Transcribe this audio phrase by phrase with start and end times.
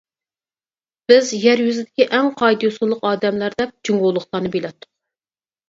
[1.13, 4.93] بىز يەر يۈزىدىكى ئەڭ قائىدە-يوسۇنلۇق ئادەملەر دەپ جۇڭگولۇقلارنى بىلەتتۇق.